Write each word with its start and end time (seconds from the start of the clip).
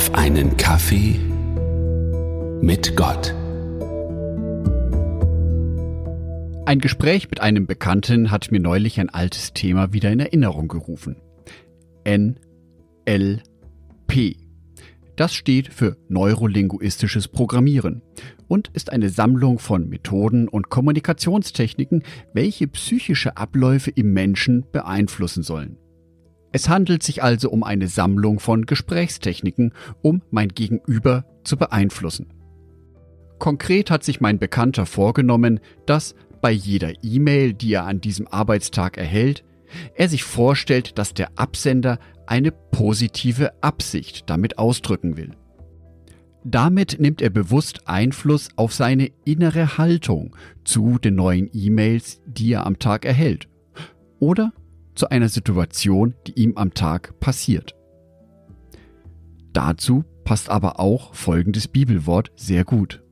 auf 0.00 0.14
einen 0.14 0.56
Kaffee 0.56 1.20
mit 2.62 2.96
Gott. 2.96 3.34
Ein 6.64 6.78
Gespräch 6.78 7.28
mit 7.28 7.42
einem 7.42 7.66
Bekannten 7.66 8.30
hat 8.30 8.50
mir 8.50 8.60
neulich 8.60 8.98
ein 8.98 9.10
altes 9.10 9.52
Thema 9.52 9.92
wieder 9.92 10.10
in 10.10 10.20
Erinnerung 10.20 10.68
gerufen. 10.68 11.16
NLP. 12.08 12.38
Das 15.16 15.34
steht 15.34 15.70
für 15.70 15.98
neurolinguistisches 16.08 17.28
Programmieren 17.28 18.00
und 18.48 18.68
ist 18.72 18.90
eine 18.90 19.10
Sammlung 19.10 19.58
von 19.58 19.90
Methoden 19.90 20.48
und 20.48 20.70
Kommunikationstechniken, 20.70 22.04
welche 22.32 22.68
psychische 22.68 23.36
Abläufe 23.36 23.90
im 23.90 24.14
Menschen 24.14 24.64
beeinflussen 24.72 25.42
sollen. 25.42 25.76
Es 26.52 26.68
handelt 26.68 27.02
sich 27.02 27.22
also 27.22 27.50
um 27.50 27.62
eine 27.62 27.86
Sammlung 27.86 28.40
von 28.40 28.66
Gesprächstechniken, 28.66 29.72
um 30.02 30.22
mein 30.30 30.48
Gegenüber 30.48 31.24
zu 31.44 31.56
beeinflussen. 31.56 32.32
Konkret 33.38 33.90
hat 33.90 34.04
sich 34.04 34.20
mein 34.20 34.38
Bekannter 34.38 34.84
vorgenommen, 34.84 35.60
dass 35.86 36.14
bei 36.40 36.50
jeder 36.50 36.92
E-Mail, 37.02 37.54
die 37.54 37.72
er 37.72 37.86
an 37.86 38.00
diesem 38.00 38.26
Arbeitstag 38.26 38.98
erhält, 38.98 39.44
er 39.94 40.08
sich 40.08 40.24
vorstellt, 40.24 40.98
dass 40.98 41.14
der 41.14 41.38
Absender 41.38 41.98
eine 42.26 42.50
positive 42.50 43.52
Absicht 43.62 44.28
damit 44.28 44.58
ausdrücken 44.58 45.16
will. 45.16 45.32
Damit 46.44 46.98
nimmt 46.98 47.20
er 47.20 47.30
bewusst 47.30 47.86
Einfluss 47.86 48.48
auf 48.56 48.72
seine 48.72 49.10
innere 49.24 49.78
Haltung 49.78 50.34
zu 50.64 50.98
den 50.98 51.14
neuen 51.14 51.50
E-Mails, 51.52 52.20
die 52.26 52.52
er 52.52 52.66
am 52.66 52.78
Tag 52.78 53.04
erhält. 53.04 53.48
Oder 54.18 54.52
zu 55.00 55.10
einer 55.10 55.30
Situation, 55.30 56.12
die 56.26 56.42
ihm 56.42 56.58
am 56.58 56.74
Tag 56.74 57.18
passiert. 57.20 57.74
Dazu 59.54 60.04
passt 60.24 60.50
aber 60.50 60.78
auch 60.78 61.14
folgendes 61.14 61.68
Bibelwort 61.68 62.30
sehr 62.36 62.64
gut. 62.64 63.02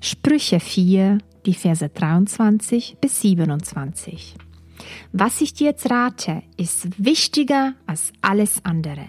Sprüche 0.00 0.58
4, 0.58 1.18
die 1.46 1.54
Verse 1.54 1.88
23 1.88 2.96
bis 3.00 3.20
27. 3.20 4.34
Was 5.12 5.40
ich 5.40 5.54
dir 5.54 5.68
jetzt 5.68 5.88
rate, 5.88 6.42
ist 6.56 6.88
wichtiger 7.02 7.74
als 7.86 8.12
alles 8.20 8.64
andere. 8.64 9.06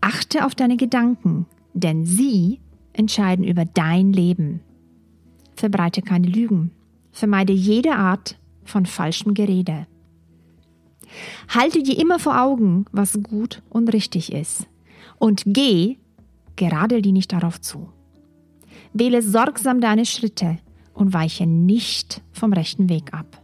Achte 0.00 0.46
auf 0.46 0.54
deine 0.54 0.76
Gedanken, 0.76 1.46
denn 1.74 2.06
sie 2.06 2.60
entscheiden 2.92 3.44
über 3.44 3.64
dein 3.64 4.12
Leben. 4.12 4.60
Verbreite 5.56 6.00
keine 6.00 6.28
Lügen. 6.28 6.70
Vermeide 7.10 7.52
jede 7.52 7.96
Art 7.96 8.38
von 8.64 8.86
falschem 8.86 9.34
Gerede. 9.34 9.88
Halte 11.48 11.82
dir 11.82 11.98
immer 11.98 12.18
vor 12.18 12.40
Augen, 12.40 12.86
was 12.92 13.22
gut 13.22 13.62
und 13.68 13.92
richtig 13.92 14.32
ist. 14.32 14.66
Und 15.18 15.42
geh, 15.46 15.96
gerade 16.56 17.02
die 17.02 17.12
nicht 17.12 17.32
darauf 17.32 17.60
zu. 17.60 17.88
Wähle 18.92 19.22
sorgsam 19.22 19.80
deine 19.80 20.06
Schritte 20.06 20.58
und 20.94 21.12
weiche 21.12 21.46
nicht 21.46 22.22
vom 22.32 22.52
rechten 22.52 22.88
Weg 22.88 23.14
ab. 23.14 23.42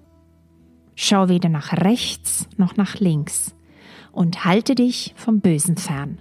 Schau 0.95 1.29
weder 1.29 1.49
nach 1.49 1.73
rechts 1.73 2.49
noch 2.57 2.77
nach 2.77 2.99
links 2.99 3.55
und 4.13 4.45
halte 4.45 4.75
dich 4.75 5.15
vom 5.17 5.41
Bösen 5.41 5.77
fern. 5.77 6.21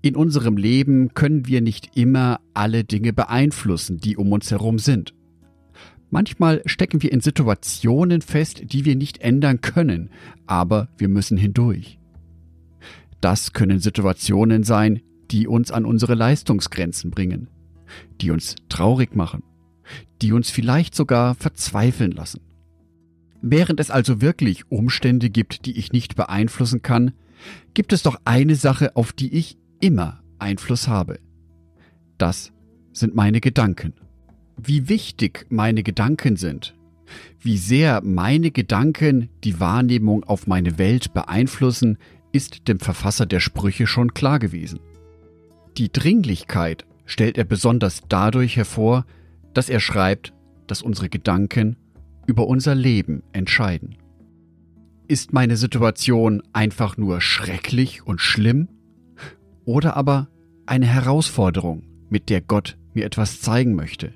In 0.00 0.14
unserem 0.14 0.56
Leben 0.56 1.12
können 1.14 1.46
wir 1.46 1.60
nicht 1.60 1.96
immer 1.96 2.40
alle 2.54 2.84
Dinge 2.84 3.12
beeinflussen, 3.12 3.98
die 3.98 4.16
um 4.16 4.30
uns 4.30 4.50
herum 4.50 4.78
sind. 4.78 5.12
Manchmal 6.10 6.62
stecken 6.64 7.02
wir 7.02 7.12
in 7.12 7.20
Situationen 7.20 8.22
fest, 8.22 8.62
die 8.64 8.84
wir 8.84 8.96
nicht 8.96 9.18
ändern 9.18 9.60
können, 9.60 10.10
aber 10.46 10.88
wir 10.96 11.08
müssen 11.08 11.36
hindurch. 11.36 11.98
Das 13.20 13.52
können 13.52 13.80
Situationen 13.80 14.62
sein, 14.62 15.02
die 15.30 15.46
uns 15.46 15.70
an 15.70 15.84
unsere 15.84 16.14
Leistungsgrenzen 16.14 17.10
bringen, 17.10 17.48
die 18.20 18.30
uns 18.30 18.56
traurig 18.70 19.14
machen, 19.14 19.42
die 20.22 20.32
uns 20.32 20.50
vielleicht 20.50 20.94
sogar 20.94 21.34
verzweifeln 21.34 22.12
lassen. 22.12 22.40
Während 23.42 23.78
es 23.78 23.90
also 23.90 24.22
wirklich 24.22 24.70
Umstände 24.70 25.28
gibt, 25.28 25.66
die 25.66 25.78
ich 25.78 25.92
nicht 25.92 26.16
beeinflussen 26.16 26.80
kann, 26.80 27.12
gibt 27.74 27.92
es 27.92 28.02
doch 28.02 28.18
eine 28.24 28.54
Sache, 28.54 28.96
auf 28.96 29.12
die 29.12 29.34
ich 29.34 29.58
immer 29.80 30.22
Einfluss 30.38 30.88
habe. 30.88 31.20
Das 32.16 32.52
sind 32.92 33.14
meine 33.14 33.40
Gedanken 33.40 33.92
wie 34.62 34.88
wichtig 34.88 35.46
meine 35.48 35.82
Gedanken 35.82 36.36
sind, 36.36 36.74
wie 37.40 37.56
sehr 37.56 38.02
meine 38.02 38.50
Gedanken 38.50 39.28
die 39.44 39.60
Wahrnehmung 39.60 40.24
auf 40.24 40.46
meine 40.46 40.78
Welt 40.78 41.14
beeinflussen, 41.14 41.98
ist 42.32 42.68
dem 42.68 42.80
Verfasser 42.80 43.26
der 43.26 43.40
Sprüche 43.40 43.86
schon 43.86 44.12
klar 44.12 44.38
gewesen. 44.38 44.80
Die 45.76 45.90
Dringlichkeit 45.90 46.84
stellt 47.06 47.38
er 47.38 47.44
besonders 47.44 48.02
dadurch 48.08 48.56
hervor, 48.56 49.06
dass 49.54 49.68
er 49.68 49.80
schreibt, 49.80 50.34
dass 50.66 50.82
unsere 50.82 51.08
Gedanken 51.08 51.76
über 52.26 52.46
unser 52.46 52.74
Leben 52.74 53.22
entscheiden. 53.32 53.96
Ist 55.06 55.32
meine 55.32 55.56
Situation 55.56 56.42
einfach 56.52 56.98
nur 56.98 57.22
schrecklich 57.22 58.06
und 58.06 58.20
schlimm 58.20 58.68
oder 59.64 59.96
aber 59.96 60.28
eine 60.66 60.86
Herausforderung, 60.86 61.84
mit 62.10 62.28
der 62.28 62.42
Gott 62.42 62.76
mir 62.92 63.06
etwas 63.06 63.40
zeigen 63.40 63.74
möchte? 63.74 64.12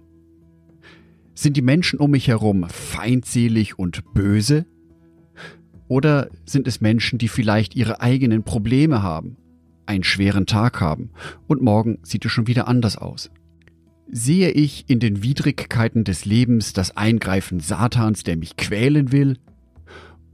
Sind 1.34 1.56
die 1.56 1.62
Menschen 1.62 1.98
um 1.98 2.10
mich 2.10 2.28
herum 2.28 2.66
feindselig 2.68 3.78
und 3.78 4.02
böse? 4.12 4.66
Oder 5.88 6.30
sind 6.44 6.66
es 6.66 6.80
Menschen, 6.80 7.18
die 7.18 7.28
vielleicht 7.28 7.74
ihre 7.74 8.00
eigenen 8.00 8.44
Probleme 8.44 9.02
haben, 9.02 9.36
einen 9.86 10.04
schweren 10.04 10.46
Tag 10.46 10.80
haben 10.80 11.10
und 11.48 11.62
morgen 11.62 11.98
sieht 12.02 12.24
es 12.24 12.32
schon 12.32 12.46
wieder 12.46 12.68
anders 12.68 12.96
aus? 12.96 13.30
Sehe 14.10 14.50
ich 14.50 14.84
in 14.88 15.00
den 15.00 15.22
Widrigkeiten 15.22 16.04
des 16.04 16.26
Lebens 16.26 16.74
das 16.74 16.96
Eingreifen 16.96 17.60
Satans, 17.60 18.24
der 18.24 18.36
mich 18.36 18.56
quälen 18.56 19.10
will? 19.10 19.38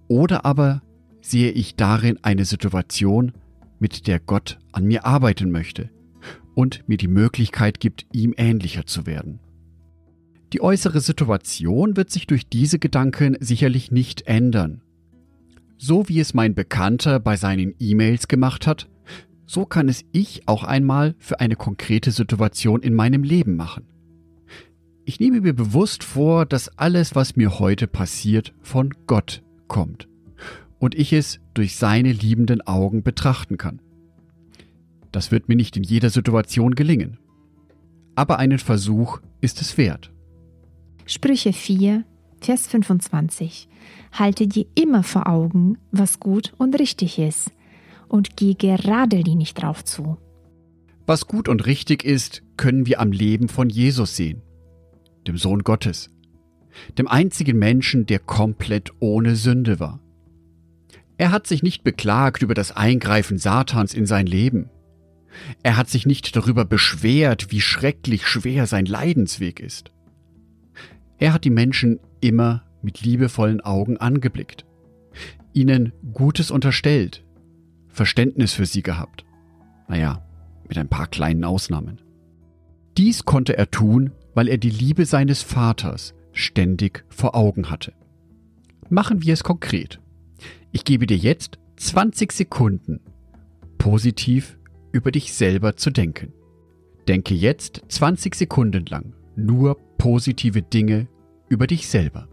Oder 0.08 0.44
aber 0.44 0.82
sehe 1.20 1.52
ich 1.52 1.76
darin 1.76 2.18
eine 2.22 2.44
Situation, 2.44 3.32
mit 3.78 4.08
der 4.08 4.18
Gott 4.18 4.58
an 4.72 4.84
mir 4.84 5.06
arbeiten 5.06 5.52
möchte 5.52 5.90
und 6.54 6.88
mir 6.88 6.96
die 6.96 7.08
Möglichkeit 7.08 7.78
gibt, 7.78 8.06
ihm 8.12 8.34
ähnlicher 8.36 8.86
zu 8.86 9.06
werden? 9.06 9.38
Die 10.52 10.62
äußere 10.62 11.00
Situation 11.00 11.96
wird 11.96 12.10
sich 12.10 12.26
durch 12.26 12.48
diese 12.48 12.78
Gedanken 12.78 13.36
sicherlich 13.40 13.90
nicht 13.90 14.26
ändern. 14.26 14.80
So 15.76 16.08
wie 16.08 16.20
es 16.20 16.32
mein 16.32 16.54
Bekannter 16.54 17.20
bei 17.20 17.36
seinen 17.36 17.74
E-Mails 17.78 18.28
gemacht 18.28 18.66
hat, 18.66 18.88
so 19.46 19.66
kann 19.66 19.88
es 19.88 20.04
ich 20.12 20.46
auch 20.46 20.64
einmal 20.64 21.14
für 21.18 21.40
eine 21.40 21.56
konkrete 21.56 22.10
Situation 22.10 22.82
in 22.82 22.94
meinem 22.94 23.22
Leben 23.22 23.56
machen. 23.56 23.84
Ich 25.04 25.20
nehme 25.20 25.40
mir 25.40 25.54
bewusst 25.54 26.04
vor, 26.04 26.44
dass 26.44 26.76
alles, 26.78 27.14
was 27.14 27.36
mir 27.36 27.58
heute 27.58 27.86
passiert, 27.86 28.54
von 28.60 28.92
Gott 29.06 29.42
kommt 29.66 30.08
und 30.78 30.94
ich 30.94 31.12
es 31.12 31.40
durch 31.54 31.76
seine 31.76 32.12
liebenden 32.12 32.60
Augen 32.62 33.02
betrachten 33.02 33.56
kann. 33.58 33.80
Das 35.12 35.30
wird 35.30 35.48
mir 35.48 35.56
nicht 35.56 35.76
in 35.76 35.82
jeder 35.82 36.10
Situation 36.10 36.74
gelingen. 36.74 37.18
Aber 38.14 38.38
einen 38.38 38.58
Versuch 38.58 39.20
ist 39.40 39.60
es 39.60 39.78
wert. 39.78 40.12
Sprüche 41.10 41.54
4, 41.54 42.04
Vers 42.38 42.66
25. 42.66 43.66
Halte 44.12 44.46
dir 44.46 44.66
immer 44.74 45.02
vor 45.02 45.26
Augen, 45.26 45.78
was 45.90 46.20
gut 46.20 46.52
und 46.58 46.78
richtig 46.78 47.18
ist, 47.18 47.50
und 48.08 48.36
geh 48.36 48.52
geradlinig 48.52 49.54
drauf 49.54 49.82
zu. 49.82 50.18
Was 51.06 51.26
gut 51.26 51.48
und 51.48 51.64
richtig 51.64 52.04
ist, 52.04 52.42
können 52.58 52.84
wir 52.84 53.00
am 53.00 53.10
Leben 53.10 53.48
von 53.48 53.70
Jesus 53.70 54.16
sehen, 54.16 54.42
dem 55.26 55.38
Sohn 55.38 55.62
Gottes, 55.62 56.10
dem 56.98 57.08
einzigen 57.08 57.58
Menschen, 57.58 58.04
der 58.04 58.18
komplett 58.18 58.90
ohne 59.00 59.34
Sünde 59.34 59.80
war. 59.80 60.00
Er 61.16 61.30
hat 61.30 61.46
sich 61.46 61.62
nicht 61.62 61.84
beklagt 61.84 62.42
über 62.42 62.52
das 62.52 62.70
Eingreifen 62.70 63.38
Satans 63.38 63.94
in 63.94 64.04
sein 64.04 64.26
Leben. 64.26 64.68
Er 65.62 65.78
hat 65.78 65.88
sich 65.88 66.04
nicht 66.04 66.36
darüber 66.36 66.66
beschwert, 66.66 67.50
wie 67.50 67.62
schrecklich 67.62 68.26
schwer 68.26 68.66
sein 68.66 68.84
Leidensweg 68.84 69.58
ist. 69.58 69.90
Er 71.18 71.32
hat 71.32 71.44
die 71.44 71.50
Menschen 71.50 72.00
immer 72.20 72.62
mit 72.82 73.02
liebevollen 73.02 73.60
Augen 73.60 73.96
angeblickt, 73.96 74.64
ihnen 75.52 75.92
Gutes 76.12 76.50
unterstellt, 76.50 77.24
Verständnis 77.88 78.52
für 78.52 78.66
sie 78.66 78.82
gehabt. 78.82 79.24
Naja, 79.88 80.22
mit 80.68 80.78
ein 80.78 80.88
paar 80.88 81.08
kleinen 81.08 81.44
Ausnahmen. 81.44 82.00
Dies 82.96 83.24
konnte 83.24 83.56
er 83.56 83.70
tun, 83.70 84.12
weil 84.34 84.48
er 84.48 84.58
die 84.58 84.70
Liebe 84.70 85.06
seines 85.06 85.42
Vaters 85.42 86.14
ständig 86.32 87.04
vor 87.08 87.34
Augen 87.34 87.70
hatte. 87.70 87.92
Machen 88.88 89.22
wir 89.22 89.34
es 89.34 89.42
konkret. 89.42 90.00
Ich 90.70 90.84
gebe 90.84 91.06
dir 91.06 91.16
jetzt 91.16 91.58
20 91.76 92.32
Sekunden, 92.32 93.00
positiv 93.78 94.58
über 94.92 95.10
dich 95.10 95.32
selber 95.32 95.76
zu 95.76 95.90
denken. 95.90 96.32
Denke 97.06 97.34
jetzt 97.34 97.82
20 97.88 98.34
Sekunden 98.34 98.86
lang 98.86 99.14
nur 99.34 99.78
positive 99.98 100.62
Dinge 100.62 101.08
über 101.48 101.66
dich 101.66 101.88
selber. 101.88 102.28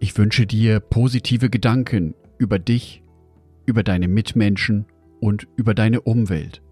Ich 0.00 0.16
wünsche 0.16 0.46
dir 0.46 0.80
positive 0.80 1.50
Gedanken 1.50 2.14
über 2.38 2.58
dich, 2.58 3.02
über 3.66 3.82
deine 3.82 4.08
Mitmenschen 4.08 4.86
und 5.20 5.46
über 5.56 5.74
deine 5.74 6.00
Umwelt. 6.00 6.62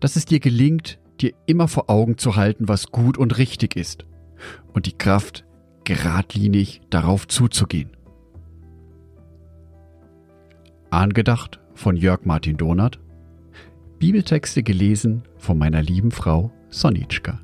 Dass 0.00 0.16
es 0.16 0.26
dir 0.26 0.40
gelingt, 0.40 0.98
dir 1.20 1.32
immer 1.46 1.68
vor 1.68 1.88
Augen 1.88 2.18
zu 2.18 2.36
halten, 2.36 2.68
was 2.68 2.90
gut 2.90 3.18
und 3.18 3.38
richtig 3.38 3.76
ist 3.76 4.04
und 4.72 4.86
die 4.86 4.96
Kraft, 4.96 5.44
geradlinig 5.84 6.80
darauf 6.90 7.28
zuzugehen. 7.28 7.90
Angedacht 10.90 11.60
von 11.74 11.96
Jörg 11.96 12.24
Martin 12.24 12.56
Donath. 12.56 13.00
Bibeltexte 13.98 14.62
gelesen 14.62 15.22
von 15.38 15.58
meiner 15.58 15.82
lieben 15.82 16.10
Frau 16.10 16.52
Sonitschka. 16.68 17.43